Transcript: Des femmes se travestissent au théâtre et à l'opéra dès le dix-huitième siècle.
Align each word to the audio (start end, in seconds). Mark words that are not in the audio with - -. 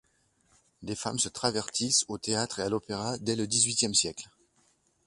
Des 0.81 0.95
femmes 0.95 1.19
se 1.19 1.29
travestissent 1.29 2.05
au 2.07 2.17
théâtre 2.17 2.57
et 2.57 2.63
à 2.63 2.69
l'opéra 2.69 3.19
dès 3.19 3.35
le 3.35 3.45
dix-huitième 3.45 3.93
siècle. 3.93 4.31